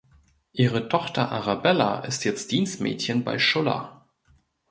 Ihre 0.53 0.89
Tochter 0.89 1.31
Arabella 1.31 1.99
ist 1.99 2.23
jetzt 2.25 2.51
Dienstmädchen 2.51 3.23
bei 3.23 3.37
Schuller. 3.37 4.07